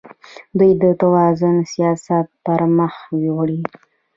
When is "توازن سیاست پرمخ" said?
1.01-2.95